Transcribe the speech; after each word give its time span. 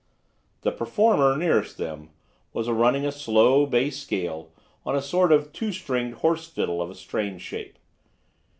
The 0.61 0.71
Performer 0.71 1.37
nearest 1.37 1.77
them 1.77 2.09
was 2.53 2.67
running 2.67 3.05
a 3.05 3.11
slow 3.11 3.67
bass 3.67 3.99
scale 4.01 4.49
on 4.83 4.95
a 4.95 4.99
sort 4.99 5.31
of 5.31 5.53
two 5.53 5.71
stringed 5.71 6.15
horse 6.25 6.47
fiddle 6.47 6.81
of 6.81 6.89
a 6.89 6.95
strange 6.95 7.43
shape. 7.43 7.77